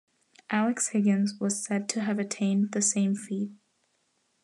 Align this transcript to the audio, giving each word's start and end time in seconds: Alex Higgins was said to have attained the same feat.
Alex 0.49 0.87
Higgins 0.87 1.35
was 1.39 1.63
said 1.63 1.87
to 1.89 2.01
have 2.01 2.17
attained 2.17 2.71
the 2.71 2.81
same 2.81 3.13
feat. 3.13 3.51